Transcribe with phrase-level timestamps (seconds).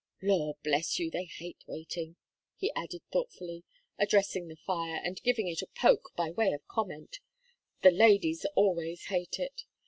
[0.23, 1.11] Law, bless you!
[1.11, 2.15] they hate waiting,"
[2.55, 3.63] he added, thoughtfully,
[3.99, 7.19] addressing the fire, and giving it a poke, by way of comment,
[7.83, 9.65] "the ladies always hate it.